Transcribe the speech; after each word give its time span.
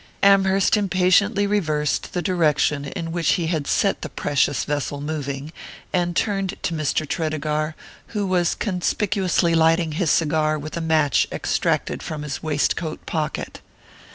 Amherst 0.23 0.75
impatiently 0.77 1.45
reversed 1.45 2.13
the 2.13 2.23
direction 2.23 2.85
in 2.85 3.11
which 3.11 3.33
he 3.33 3.45
had 3.45 3.67
set 3.67 4.01
the 4.01 4.09
precious 4.09 4.63
vessel 4.63 4.99
moving, 4.99 5.53
and 5.93 6.15
turned 6.15 6.55
to 6.63 6.73
Mr. 6.73 7.07
Tredegar, 7.07 7.75
who 8.07 8.25
was 8.25 8.55
conspicuously 8.55 9.53
lighting 9.53 9.91
his 9.91 10.09
cigar 10.09 10.57
with 10.57 10.75
a 10.75 10.81
match 10.81 11.27
extracted 11.31 12.01
from 12.01 12.23
his 12.23 12.41
waist 12.41 12.75
coat 12.75 13.05
pocket. 13.05 13.61